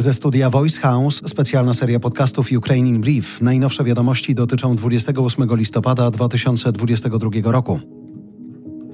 [0.00, 3.40] Ze studia Voice House specjalna seria podcastów Ukraine in Brief.
[3.40, 7.80] Najnowsze wiadomości dotyczą 28 listopada 2022 roku.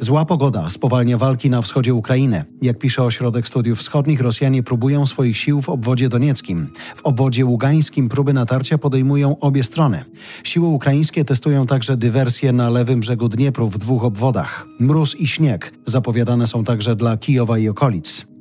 [0.01, 2.45] Zła pogoda spowalnia walki na wschodzie Ukrainy.
[2.63, 6.69] Jak pisze Ośrodek Studiów Wschodnich, Rosjanie próbują swoich sił w obwodzie donieckim.
[6.95, 10.05] W obwodzie ługańskim próby natarcia podejmują obie strony.
[10.45, 14.67] Siły ukraińskie testują także dywersje na lewym brzegu Dniepru w dwóch obwodach.
[14.81, 18.34] Mróz i śnieg zapowiadane są także dla Kijowa i okolic.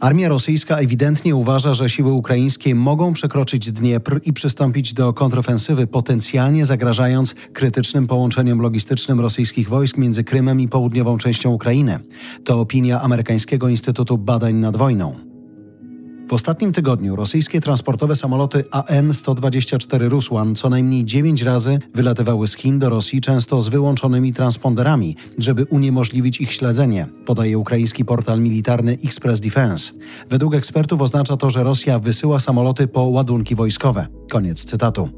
[0.00, 6.66] Armia rosyjska ewidentnie uważa, że siły ukraińskie mogą przekroczyć Dniepr i przystąpić do kontrofensywy, potencjalnie
[6.66, 12.00] zagrażając krytycznym połączeniom logistycznym rosyjskich wojsk między Krymem i południową częścią Ukrainy.
[12.44, 15.27] To opinia Amerykańskiego Instytutu Badań nad Wojną.
[16.28, 22.78] W ostatnim tygodniu rosyjskie transportowe samoloty AN-124 Rusłan co najmniej 9 razy wylatywały z Chin
[22.78, 29.40] do Rosji, często z wyłączonymi transponderami, żeby uniemożliwić ich śledzenie, podaje ukraiński portal militarny Express
[29.40, 29.92] Defense.
[30.30, 34.06] Według ekspertów oznacza to, że Rosja wysyła samoloty po ładunki wojskowe.
[34.30, 35.08] Koniec cytatu.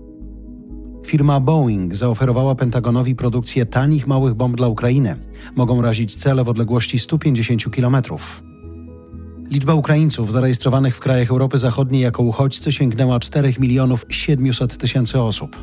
[1.06, 5.17] Firma Boeing zaoferowała Pentagonowi produkcję tanich małych bomb dla Ukrainy.
[5.56, 8.50] Mogą razić cele w odległości 150 kilometrów.
[9.51, 15.57] Liczba Ukraińców zarejestrowanych w krajach Europy Zachodniej jako uchodźcy sięgnęła 4 milionów 700 tysięcy osób.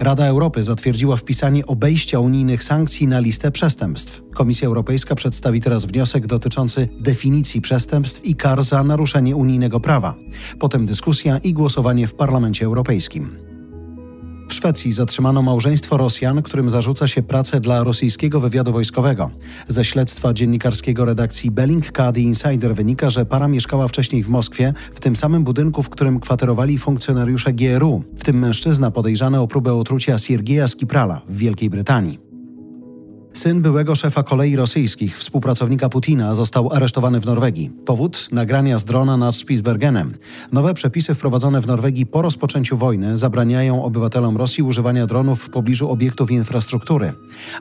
[0.00, 4.22] Rada Europy zatwierdziła wpisanie obejścia unijnych sankcji na listę przestępstw.
[4.34, 10.14] Komisja Europejska przedstawi teraz wniosek dotyczący definicji przestępstw i kar za naruszenie unijnego prawa.
[10.58, 13.47] Potem dyskusja i głosowanie w Parlamencie Europejskim.
[14.48, 19.30] W Szwecji zatrzymano małżeństwo Rosjan, którym zarzuca się pracę dla rosyjskiego wywiadu wojskowego.
[19.68, 25.16] Ze śledztwa dziennikarskiego redakcji Bellingcat Insider wynika, że para mieszkała wcześniej w Moskwie, w tym
[25.16, 30.68] samym budynku, w którym kwaterowali funkcjonariusze GRU, w tym mężczyzna podejrzany o próbę otrucia Siergieja
[30.68, 32.27] Skiprala w Wielkiej Brytanii.
[33.34, 37.70] Syn byłego szefa kolei rosyjskich, współpracownika Putina, został aresztowany w Norwegii.
[37.86, 38.28] Powód?
[38.32, 40.14] Nagrania z drona nad Spitsbergenem.
[40.52, 45.90] Nowe przepisy wprowadzone w Norwegii po rozpoczęciu wojny zabraniają obywatelom Rosji używania dronów w pobliżu
[45.90, 47.12] obiektów infrastruktury.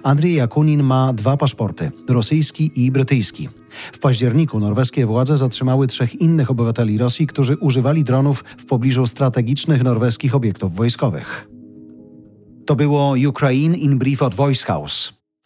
[0.03, 3.49] Andrzej Jakunin ma dwa paszporty rosyjski i brytyjski.
[3.93, 9.83] W październiku norweskie władze zatrzymały trzech innych obywateli Rosji, którzy używali dronów w pobliżu strategicznych
[9.83, 11.47] norweskich obiektów wojskowych.
[12.65, 15.16] To było Ukraine in Brief od Voice House.